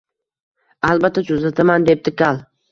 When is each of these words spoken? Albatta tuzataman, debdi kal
Albatta 0.93 1.25
tuzataman, 1.29 1.89
debdi 1.93 2.19
kal 2.25 2.45